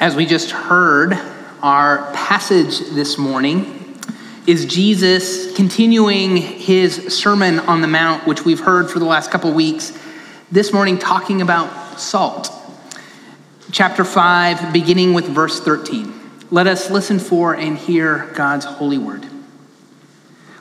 [0.00, 1.18] As we just heard,
[1.60, 3.98] our passage this morning
[4.46, 9.52] is Jesus continuing his Sermon on the Mount, which we've heard for the last couple
[9.52, 9.98] weeks,
[10.52, 12.48] this morning talking about salt.
[13.72, 16.14] Chapter 5, beginning with verse 13.
[16.52, 19.24] Let us listen for and hear God's holy word.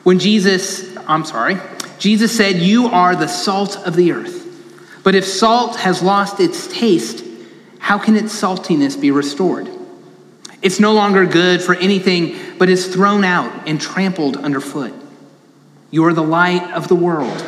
[0.02, 1.58] When Jesus, I'm sorry,
[2.00, 5.04] Jesus said, You are the salt of the earth.
[5.04, 7.24] But if salt has lost its taste,
[7.80, 9.70] how can its saltiness be restored?
[10.62, 14.94] It's no longer good for anything, but is thrown out and trampled underfoot.
[15.92, 17.44] You are the light of the world.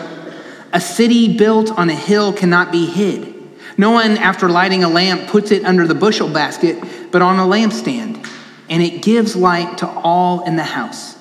[0.71, 3.35] A city built on a hill cannot be hid.
[3.77, 7.43] No one, after lighting a lamp, puts it under the bushel basket, but on a
[7.43, 8.27] lampstand,
[8.69, 11.17] and it gives light to all in the house.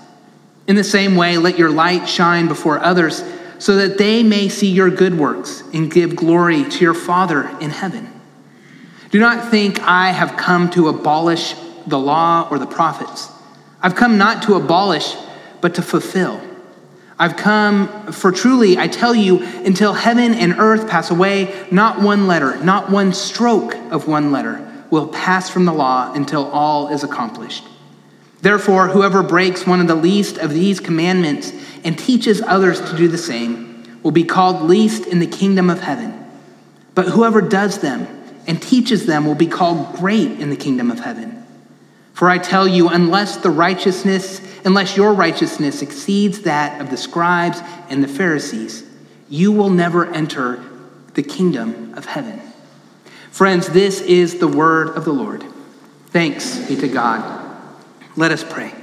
[0.66, 3.24] In the same way, let your light shine before others,
[3.58, 7.70] so that they may see your good works and give glory to your Father in
[7.70, 8.17] heaven.
[9.10, 11.54] Do not think I have come to abolish
[11.86, 13.30] the law or the prophets.
[13.80, 15.14] I've come not to abolish,
[15.60, 16.40] but to fulfill.
[17.18, 22.26] I've come, for truly I tell you, until heaven and earth pass away, not one
[22.26, 27.02] letter, not one stroke of one letter will pass from the law until all is
[27.02, 27.64] accomplished.
[28.40, 31.52] Therefore, whoever breaks one of the least of these commandments
[31.82, 35.80] and teaches others to do the same will be called least in the kingdom of
[35.80, 36.24] heaven.
[36.94, 38.06] But whoever does them,
[38.48, 41.46] and teaches them will be called great in the kingdom of heaven.
[42.14, 47.60] For I tell you, unless the righteousness, unless your righteousness exceeds that of the scribes
[47.90, 48.84] and the Pharisees,
[49.28, 50.64] you will never enter
[51.14, 52.40] the kingdom of heaven.
[53.30, 55.44] Friends, this is the word of the Lord.
[56.06, 57.56] Thanks be to God.
[58.16, 58.74] Let us pray.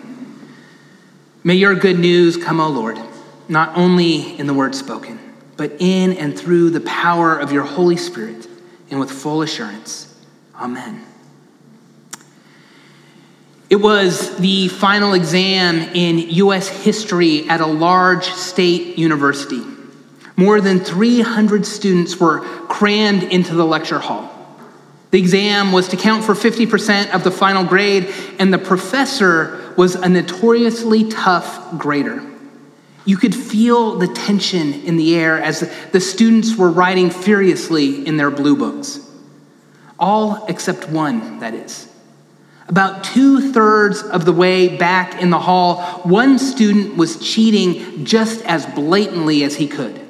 [1.44, 3.00] May your good news come, O Lord,
[3.50, 5.20] not only in the word spoken,
[5.58, 8.48] but in and through the power of your Holy Spirit
[8.90, 10.14] and with full assurance.
[10.56, 11.06] Amen.
[13.70, 16.68] It was the final exam in U.S.
[16.68, 19.64] history at a large state university.
[20.38, 24.32] More than 300 students were crammed into the lecture hall.
[25.12, 29.96] The exam was to count for 50% of the final grade, and the professor was
[29.96, 32.35] a notoriously tough grader.
[33.06, 38.18] You could feel the tension in the air as the students were writing furiously in
[38.18, 39.00] their blue books.
[40.00, 41.88] All except one, that is.
[42.68, 48.42] About two thirds of the way back in the hall, one student was cheating just
[48.42, 50.02] as blatantly as he could.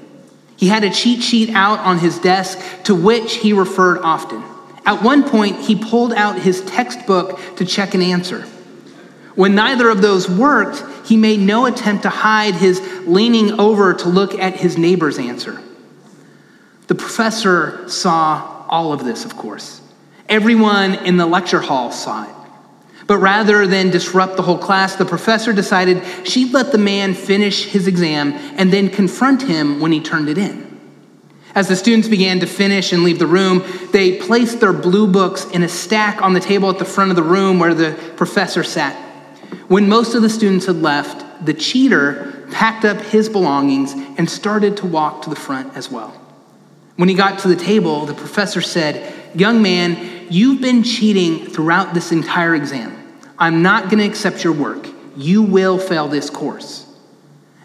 [0.55, 4.41] He had a cheat sheet out on his desk to which he referred often.
[4.85, 8.47] At one point, he pulled out his textbook to check an answer.
[9.35, 14.09] When neither of those worked, he made no attempt to hide his leaning over to
[14.09, 15.61] look at his neighbor's answer.
[16.87, 19.81] The professor saw all of this, of course.
[20.29, 22.35] Everyone in the lecture hall saw it.
[23.07, 27.65] But rather than disrupt the whole class, the professor decided she'd let the man finish
[27.65, 30.65] his exam and then confront him when he turned it in.
[31.53, 35.45] As the students began to finish and leave the room, they placed their blue books
[35.45, 38.63] in a stack on the table at the front of the room where the professor
[38.63, 39.04] sat.
[39.67, 44.77] When most of the students had left, the cheater packed up his belongings and started
[44.77, 46.09] to walk to the front as well.
[46.95, 51.93] When he got to the table, the professor said, Young man, you've been cheating throughout
[51.93, 52.95] this entire exam.
[53.37, 54.87] I'm not going to accept your work.
[55.17, 56.85] You will fail this course.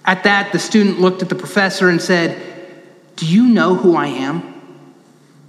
[0.04, 2.40] At that, the student looked at the professor and said,
[3.16, 4.50] Do you know who I am?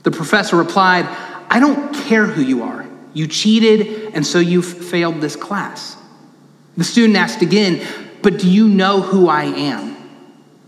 [0.04, 1.06] The professor replied,
[1.50, 2.88] I don't care who you are.
[3.14, 5.98] You cheated, and so you've failed this class.
[6.82, 7.86] The student asked again,
[8.24, 9.96] But do you know who I am?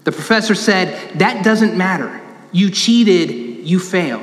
[0.03, 2.21] The professor said, That doesn't matter.
[2.51, 4.19] You cheated, you fail.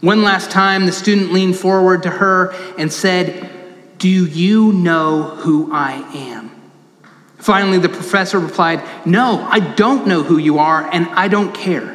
[0.00, 3.50] One last time, the student leaned forward to her and said,
[3.98, 6.50] Do you know who I am?
[7.36, 11.94] Finally, the professor replied, No, I don't know who you are, and I don't care.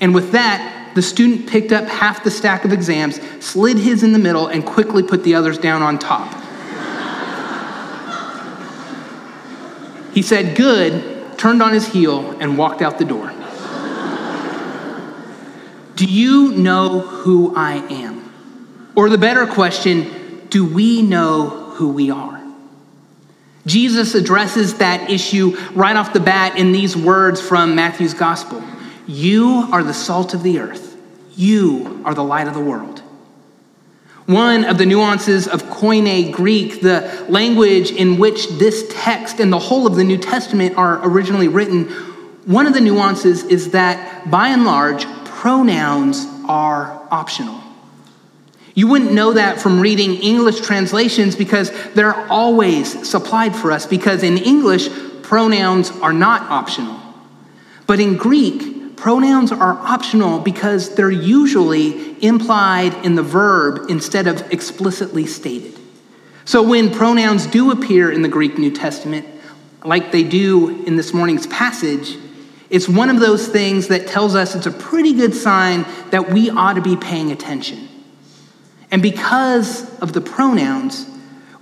[0.00, 4.12] And with that, the student picked up half the stack of exams, slid his in
[4.12, 6.43] the middle, and quickly put the others down on top.
[10.14, 13.32] He said, Good, turned on his heel, and walked out the door.
[15.96, 18.92] Do you know who I am?
[18.96, 22.42] Or the better question, do we know who we are?
[23.66, 28.62] Jesus addresses that issue right off the bat in these words from Matthew's gospel
[29.06, 30.96] You are the salt of the earth,
[31.36, 33.02] you are the light of the world.
[34.26, 39.58] One of the nuances of Koine Greek, the language in which this text and the
[39.58, 41.88] whole of the New Testament are originally written,
[42.46, 47.60] one of the nuances is that by and large, pronouns are optional.
[48.74, 54.22] You wouldn't know that from reading English translations because they're always supplied for us, because
[54.22, 54.88] in English,
[55.22, 56.98] pronouns are not optional.
[57.86, 64.52] But in Greek, pronouns are optional because they're usually implied in the verb instead of
[64.52, 65.78] explicitly stated.
[66.44, 69.26] So when pronouns do appear in the Greek New Testament,
[69.84, 72.16] like they do in this morning's passage,
[72.70, 76.50] it's one of those things that tells us it's a pretty good sign that we
[76.50, 77.88] ought to be paying attention.
[78.90, 81.06] And because of the pronouns,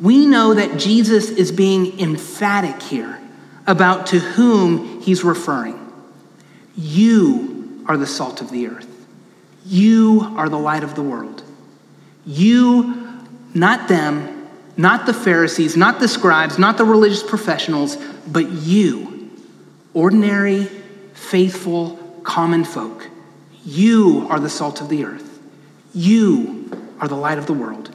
[0.01, 3.21] we know that Jesus is being emphatic here
[3.67, 5.82] about to whom he's referring.
[6.77, 8.89] You are the salt of the earth.
[9.65, 11.43] You are the light of the world.
[12.25, 13.21] You,
[13.55, 17.97] not them, not the Pharisees, not the scribes, not the religious professionals,
[18.27, 19.31] but you,
[19.93, 20.65] ordinary,
[21.15, 23.09] faithful, common folk.
[23.65, 25.41] You are the salt of the earth.
[25.95, 27.95] You are the light of the world.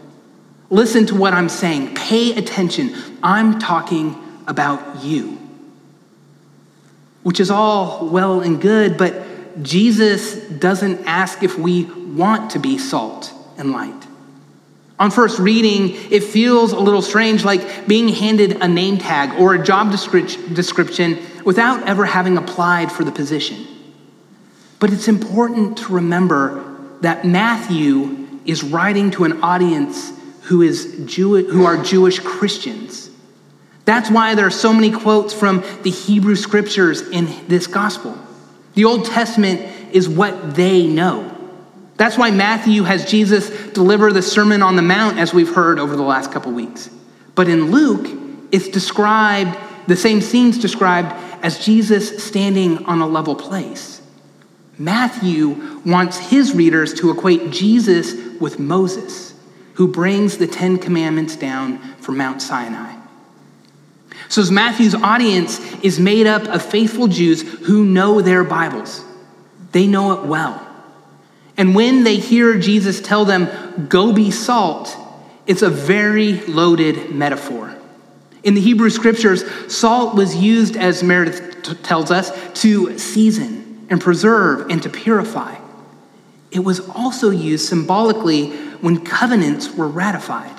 [0.69, 1.95] Listen to what I'm saying.
[1.95, 2.93] Pay attention.
[3.23, 5.46] I'm talking about you
[7.27, 12.77] which is all well and good, but Jesus doesn't ask if we want to be
[12.77, 14.07] salt and light.
[14.97, 19.55] On first reading, it feels a little strange, like being handed a name tag or
[19.55, 23.67] a job description without ever having applied for the position.
[24.79, 30.13] But it's important to remember that Matthew is writing to an audience
[30.43, 33.06] who, is Jew- who are Jewish Christians.
[33.87, 38.17] That's why there are so many quotes from the Hebrew scriptures in this gospel.
[38.73, 39.61] The Old Testament
[39.95, 41.33] is what they know.
[41.95, 45.95] That's why Matthew has Jesus deliver the Sermon on the Mount, as we've heard over
[45.95, 46.89] the last couple weeks.
[47.33, 48.09] But in Luke,
[48.51, 49.57] it's described,
[49.87, 54.01] the same scene's described as Jesus standing on a level place.
[54.77, 59.33] Matthew wants his readers to equate Jesus with Moses,
[59.75, 63.06] who brings the Ten Commandments down from Mount Sinai.
[64.29, 69.03] So, as Matthew's audience is made up of faithful Jews who know their Bibles,
[69.71, 70.63] they know it well.
[71.55, 74.95] And when they hear Jesus tell them, go be salt,
[75.47, 77.75] it's a very loaded metaphor.
[78.43, 82.31] In the Hebrew scriptures, salt was used, as Meredith t- tells us,
[82.61, 85.55] to season and preserve and to purify.
[86.51, 88.51] It was also used symbolically
[88.81, 90.56] when covenants were ratified.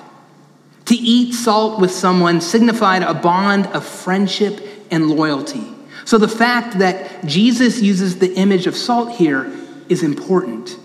[0.89, 4.59] To eat salt with someone signified a bond of friendship
[4.89, 5.61] and loyalty.
[6.03, 9.55] So the fact that Jesus uses the image of salt here
[9.87, 10.75] is important.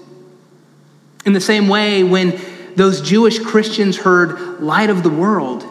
[1.25, 2.39] In the same way, when
[2.77, 5.65] those Jewish Christians heard light of the world,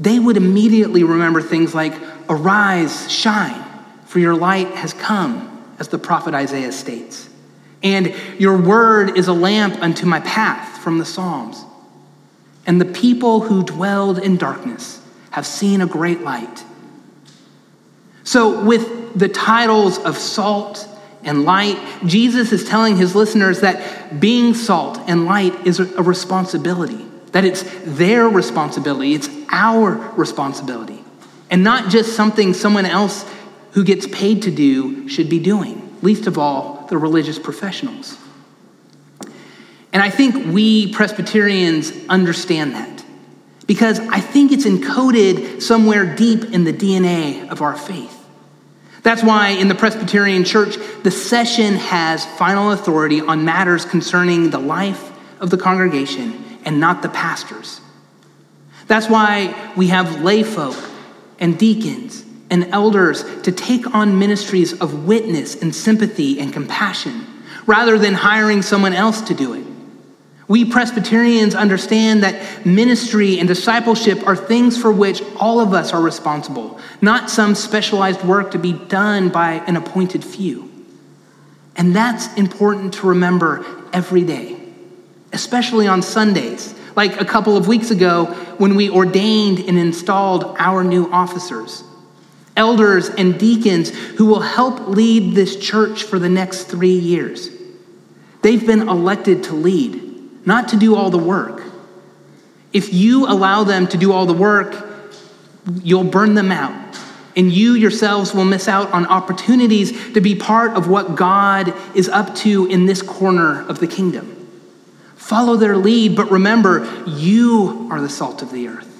[0.00, 1.94] they would immediately remember things like,
[2.28, 3.64] Arise, shine,
[4.06, 7.28] for your light has come, as the prophet Isaiah states.
[7.84, 11.64] And your word is a lamp unto my path from the Psalms
[12.66, 15.00] and the people who dwelled in darkness
[15.30, 16.64] have seen a great light.
[18.22, 20.88] So, with the titles of salt
[21.22, 27.04] and light, Jesus is telling his listeners that being salt and light is a responsibility,
[27.32, 31.04] that it's their responsibility, it's our responsibility,
[31.50, 33.28] and not just something someone else
[33.72, 38.16] who gets paid to do should be doing, least of all the religious professionals.
[39.94, 43.04] And I think we Presbyterians understand that
[43.66, 48.20] because I think it's encoded somewhere deep in the DNA of our faith.
[49.04, 54.58] That's why in the Presbyterian Church, the session has final authority on matters concerning the
[54.58, 57.80] life of the congregation and not the pastors.
[58.88, 60.76] That's why we have lay folk
[61.38, 67.26] and deacons and elders to take on ministries of witness and sympathy and compassion
[67.66, 69.63] rather than hiring someone else to do it.
[70.46, 76.02] We Presbyterians understand that ministry and discipleship are things for which all of us are
[76.02, 80.70] responsible, not some specialized work to be done by an appointed few.
[81.76, 84.60] And that's important to remember every day,
[85.32, 88.26] especially on Sundays, like a couple of weeks ago
[88.58, 91.82] when we ordained and installed our new officers,
[92.54, 97.48] elders and deacons who will help lead this church for the next three years.
[98.42, 100.03] They've been elected to lead
[100.46, 101.62] not to do all the work.
[102.72, 104.74] If you allow them to do all the work,
[105.82, 106.98] you'll burn them out.
[107.36, 112.08] And you yourselves will miss out on opportunities to be part of what God is
[112.08, 114.30] up to in this corner of the kingdom.
[115.16, 118.90] Follow their lead, but remember, you are the salt of the earth.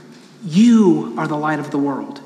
[0.45, 2.21] You are the light of the world.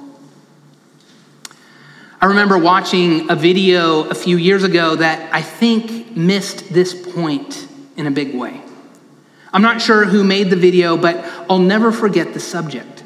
[2.20, 7.68] I remember watching a video a few years ago that I think missed this point
[7.96, 8.60] in a big way.
[9.52, 11.16] I'm not sure who made the video, but
[11.48, 13.04] I'll never forget the subject.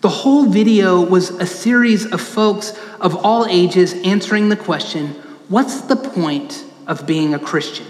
[0.00, 5.10] The whole video was a series of folks of all ages answering the question
[5.48, 7.86] what's the point of being a Christian?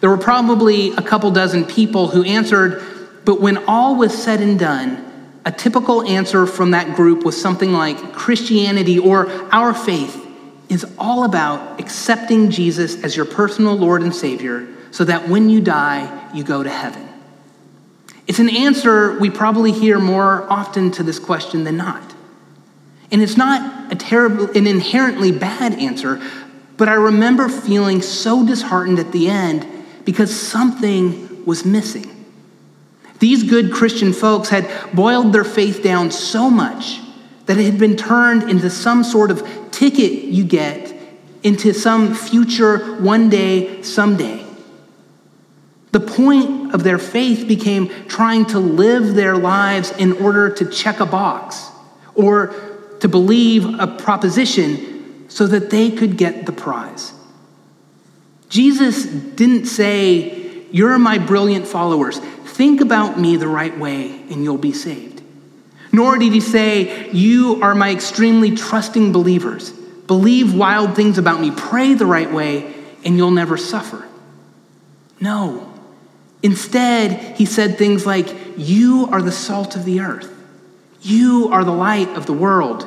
[0.00, 2.82] There were probably a couple dozen people who answered,
[3.24, 5.00] but when all was said and done,
[5.44, 10.20] a typical answer from that group was something like Christianity or our faith
[10.68, 15.60] is all about accepting Jesus as your personal Lord and Savior so that when you
[15.60, 17.08] die, you go to heaven.
[18.28, 22.14] It's an answer we probably hear more often to this question than not.
[23.10, 26.22] And it's not a terrible, an inherently bad answer,
[26.76, 29.66] but I remember feeling so disheartened at the end
[30.04, 32.08] because something was missing.
[33.18, 37.00] These good Christian folks had boiled their faith down so much
[37.46, 40.94] that it had been turned into some sort of ticket you get
[41.42, 44.43] into some future one day, someday.
[45.94, 50.98] The point of their faith became trying to live their lives in order to check
[50.98, 51.70] a box
[52.16, 52.48] or
[52.98, 57.12] to believe a proposition so that they could get the prize.
[58.48, 62.18] Jesus didn't say, You're my brilliant followers.
[62.18, 65.22] Think about me the right way and you'll be saved.
[65.92, 69.70] Nor did he say, You are my extremely trusting believers.
[69.70, 71.52] Believe wild things about me.
[71.52, 72.74] Pray the right way
[73.04, 74.04] and you'll never suffer.
[75.20, 75.70] No.
[76.44, 80.30] Instead, he said things like, You are the salt of the earth.
[81.00, 82.86] You are the light of the world.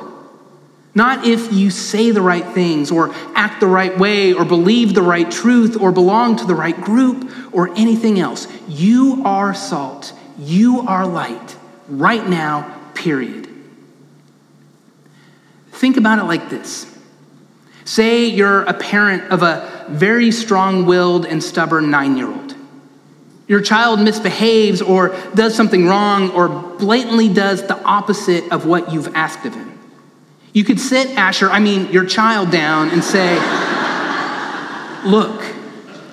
[0.94, 5.02] Not if you say the right things or act the right way or believe the
[5.02, 8.46] right truth or belong to the right group or anything else.
[8.68, 10.12] You are salt.
[10.38, 11.56] You are light
[11.88, 13.48] right now, period.
[15.72, 16.96] Think about it like this
[17.84, 22.47] Say you're a parent of a very strong willed and stubborn nine year old.
[23.48, 29.14] Your child misbehaves or does something wrong or blatantly does the opposite of what you've
[29.16, 29.78] asked of him.
[30.52, 33.36] You could sit Asher, I mean your child, down and say,
[35.06, 35.42] Look,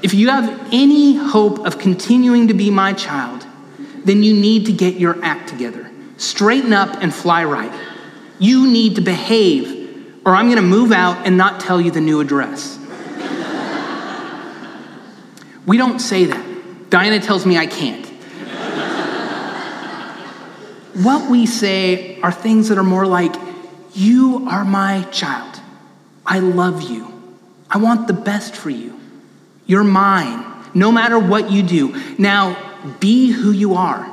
[0.02, 3.46] if you have any hope of continuing to be my child,
[4.06, 5.92] then you need to get your act together.
[6.18, 7.74] Straighten up and fly right.
[8.40, 12.02] You need to behave, or I'm going to move out and not tell you the
[12.02, 12.78] new address.
[15.66, 16.45] we don't say that.
[16.96, 18.06] Diana tells me I can't.
[21.04, 23.36] what we say are things that are more like,
[23.94, 25.60] You are my child.
[26.26, 27.12] I love you.
[27.70, 28.98] I want the best for you.
[29.66, 32.02] You're mine, no matter what you do.
[32.18, 32.56] Now,
[33.02, 34.10] be who you are.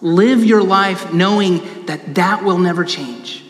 [0.00, 3.44] Live your life knowing that that will never change.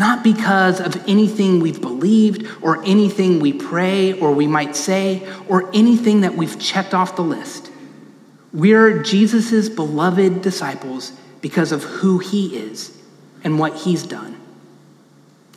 [0.00, 5.68] Not because of anything we've believed or anything we pray or we might say or
[5.74, 7.70] anything that we've checked off the list.
[8.50, 12.96] We're Jesus' beloved disciples because of who he is
[13.44, 14.40] and what he's done.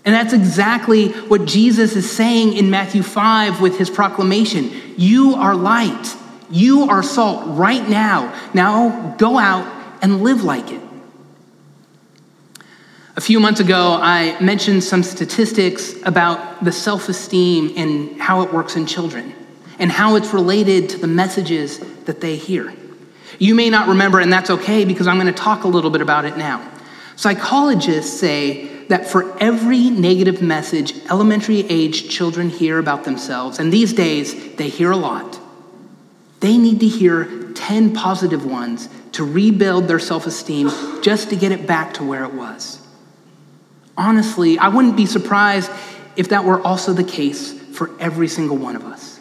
[0.03, 4.71] And that's exactly what Jesus is saying in Matthew 5 with his proclamation.
[4.97, 6.17] You are light.
[6.51, 8.37] You are salt right now.
[8.53, 9.65] Now go out
[10.01, 10.82] and live like it.
[13.15, 18.51] A few months ago, I mentioned some statistics about the self esteem and how it
[18.51, 19.35] works in children
[19.77, 22.73] and how it's related to the messages that they hear.
[23.37, 26.01] You may not remember, and that's okay because I'm going to talk a little bit
[26.01, 26.67] about it now.
[27.15, 33.93] Psychologists say that for every negative message elementary age children hear about themselves, and these
[33.93, 35.39] days they hear a lot,
[36.39, 40.71] they need to hear 10 positive ones to rebuild their self esteem
[41.03, 42.82] just to get it back to where it was.
[43.97, 45.71] Honestly, I wouldn't be surprised
[46.15, 49.19] if that were also the case for every single one of us.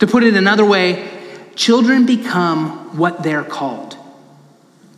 [0.00, 1.08] To put it another way,
[1.54, 3.96] children become what they're called.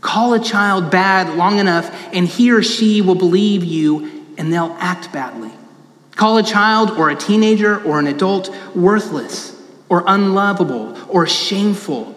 [0.00, 4.76] Call a child bad long enough, and he or she will believe you and they'll
[4.78, 5.50] act badly.
[6.12, 12.14] Call a child or a teenager or an adult worthless or unlovable or shameful,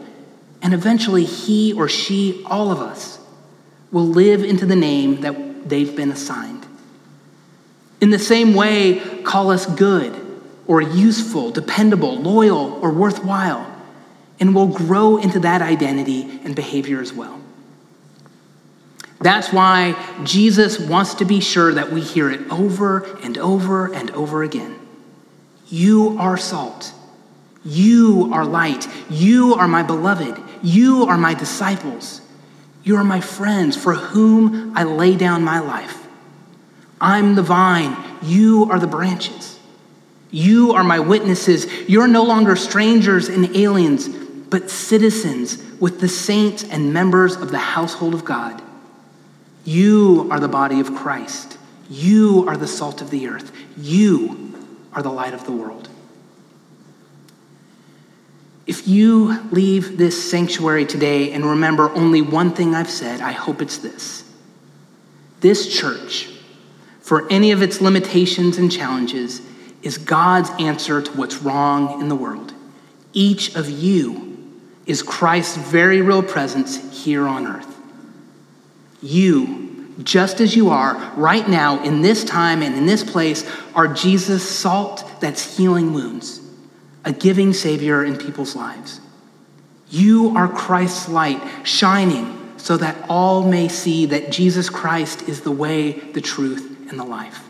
[0.62, 3.20] and eventually he or she, all of us,
[3.92, 6.66] will live into the name that they've been assigned.
[8.00, 10.20] In the same way, call us good
[10.68, 13.68] or useful, dependable, loyal, or worthwhile,
[14.40, 17.40] and we'll grow into that identity and behavior as well.
[19.20, 24.10] That's why Jesus wants to be sure that we hear it over and over and
[24.12, 24.80] over again.
[25.68, 26.94] You are salt.
[27.64, 28.88] You are light.
[29.10, 30.42] You are my beloved.
[30.64, 32.21] You are my disciples.
[32.84, 36.08] You are my friends for whom I lay down my life.
[37.00, 37.96] I'm the vine.
[38.22, 39.60] You are the branches.
[40.32, 41.68] You are my witnesses.
[41.90, 47.58] You're no longer strangers and aliens, but citizens with the saints and members of the
[47.58, 48.62] household of God.
[49.66, 51.58] You are the body of Christ.
[51.90, 53.52] You are the salt of the earth.
[53.78, 54.54] You
[54.94, 55.90] are the light of the world.
[58.68, 63.62] If you leave this sanctuary today and remember only one thing I've said, I hope
[63.62, 64.24] it's this.
[65.40, 66.30] This church,
[67.02, 69.42] for any of its limitations and challenges,
[69.82, 72.54] is God's answer to what's wrong in the world.
[73.14, 74.38] Each of you
[74.86, 77.78] is Christ's very real presence here on earth.
[79.02, 83.88] You, just as you are right now in this time and in this place, are
[83.88, 86.41] Jesus' salt that's healing wounds,
[87.04, 89.02] a giving Savior in people's lives.
[89.90, 95.52] You are Christ's light shining so that all may see that Jesus Christ is the
[95.52, 97.44] way, the truth, and the life.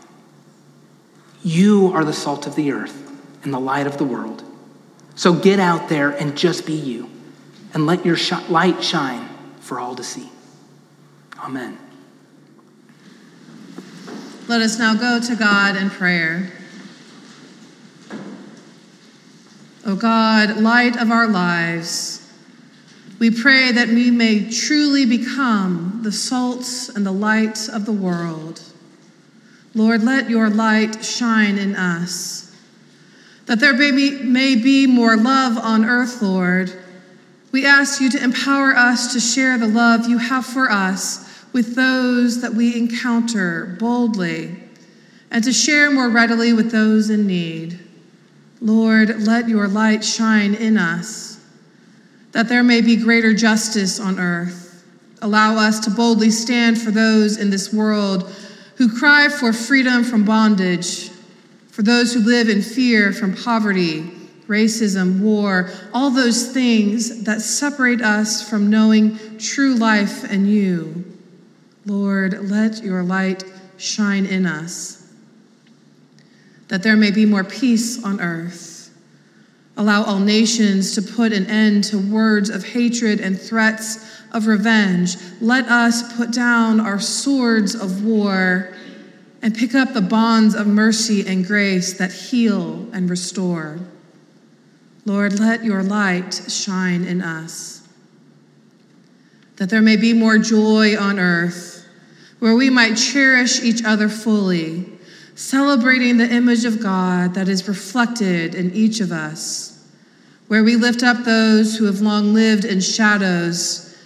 [1.44, 2.98] You are the salt of the earth
[3.44, 4.42] and the light of the world.
[5.14, 7.10] So get out there and just be you,
[7.74, 9.28] and let your sh- light shine
[9.60, 10.30] for all to see.
[11.38, 11.78] Amen.
[14.48, 16.50] Let us now go to God in prayer.
[19.84, 22.30] O God, light of our lives,
[23.18, 28.60] we pray that we may truly become the salts and the light of the world.
[29.74, 32.54] Lord, let your light shine in us,
[33.46, 36.72] that there may be, may be more love on earth, Lord.
[37.50, 41.74] We ask you to empower us to share the love you have for us with
[41.74, 44.56] those that we encounter boldly
[45.30, 47.78] and to share more readily with those in need.
[48.62, 51.32] Lord, let your light shine in us
[52.32, 54.84] that there may be greater justice on earth.
[55.20, 58.32] Allow us to boldly stand for those in this world
[58.76, 61.10] who cry for freedom from bondage,
[61.68, 64.10] for those who live in fear from poverty,
[64.46, 71.04] racism, war, all those things that separate us from knowing true life and you.
[71.84, 73.44] Lord, let your light
[73.76, 75.01] shine in us,
[76.72, 78.72] that there may be more peace on earth
[79.76, 85.16] Allow all nations to put an end to words of hatred and threats of revenge.
[85.40, 88.74] Let us put down our swords of war
[89.40, 93.80] and pick up the bonds of mercy and grace that heal and restore.
[95.04, 97.82] Lord, let your light shine in us,
[99.56, 101.84] that there may be more joy on earth,
[102.38, 104.91] where we might cherish each other fully
[105.34, 109.86] celebrating the image of God that is reflected in each of us,
[110.48, 113.96] where we lift up those who have long lived in shadows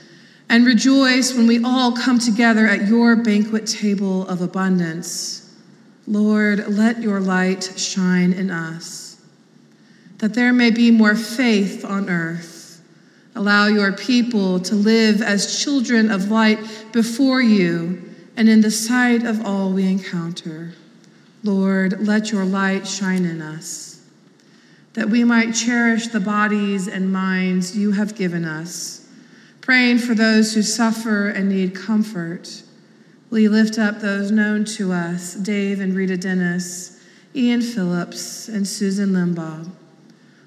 [0.48, 5.54] and rejoice when we all come together at your banquet table of abundance.
[6.06, 9.20] Lord, let your light shine in us,
[10.18, 12.80] that there may be more faith on earth.
[13.34, 16.58] Allow your people to live as children of light
[16.92, 18.02] before you
[18.36, 20.72] and in the sight of all we encounter.
[21.42, 24.03] Lord, let your light shine in us,
[24.94, 29.09] that we might cherish the bodies and minds you have given us,
[29.61, 32.62] praying for those who suffer and need comfort.
[33.31, 37.03] We lift up those known to us Dave and Rita Dennis,
[37.35, 39.70] Ian Phillips, and Susan Limbaugh.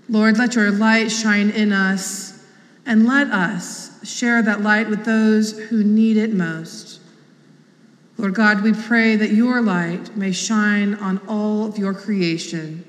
[0.08, 2.44] Lord, let your light shine in us,
[2.86, 6.99] and let us share that light with those who need it most.
[8.20, 12.84] Lord God, we pray that your light may shine on all of your creation.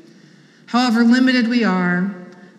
[0.66, 2.12] However limited we are,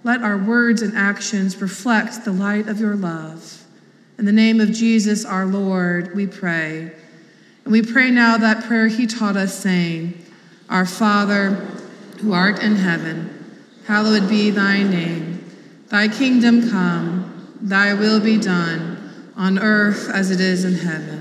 [0.05, 3.65] let our words and actions reflect the light of your love.
[4.17, 6.93] In the name of Jesus our Lord, we pray.
[7.65, 10.23] And we pray now that prayer he taught us, saying,
[10.69, 11.55] Our Father,
[12.21, 15.43] who art in heaven, hallowed be thy name.
[15.89, 21.20] Thy kingdom come, thy will be done, on earth as it is in heaven.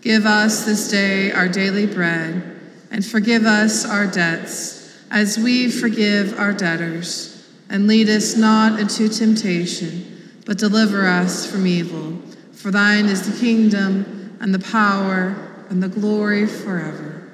[0.00, 2.58] Give us this day our daily bread,
[2.90, 7.46] and forgive us our debts, as we forgive our debtors.
[7.68, 12.20] And lead us not into temptation, but deliver us from evil.
[12.52, 15.36] For thine is the kingdom, and the power,
[15.68, 17.30] and the glory forever.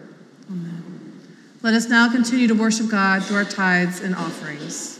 [0.50, 1.20] Amen.
[1.62, 4.95] Let us now continue to worship God through our tithes and offerings.